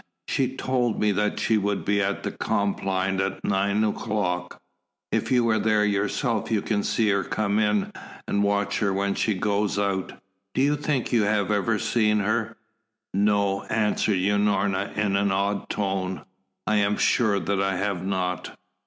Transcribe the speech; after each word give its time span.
"She 0.27 0.55
told 0.55 0.99
me 0.99 1.11
that 1.11 1.37
she 1.39 1.59
would 1.59 1.85
be 1.85 2.01
at 2.01 2.39
Compline 2.39 3.21
at 3.21 3.43
nine 3.45 3.83
o'clock. 3.83 4.59
If 5.11 5.31
you 5.31 5.43
will 5.43 5.59
be 5.59 5.65
there 5.65 5.85
yourself 5.85 6.49
you 6.49 6.63
can 6.63 6.81
see 6.81 7.09
her 7.09 7.23
come 7.23 7.59
in, 7.59 7.93
and 8.27 8.41
watch 8.41 8.79
her 8.79 8.91
when 8.91 9.13
she 9.13 9.35
goes 9.35 9.77
out. 9.77 10.13
Do 10.55 10.63
you 10.63 10.75
think 10.75 11.11
you 11.13 11.21
have 11.25 11.51
ever 11.51 11.77
seen 11.77 12.17
her?" 12.21 12.57
"No," 13.13 13.61
answered 13.65 14.17
Unorna 14.17 14.91
in 14.97 15.15
an 15.15 15.31
odd 15.31 15.69
tone. 15.69 16.23
"I 16.65 16.77
am 16.77 16.97
sure 16.97 17.39
that 17.39 17.61
I 17.61 17.75
have 17.75 18.03
not." 18.03 18.57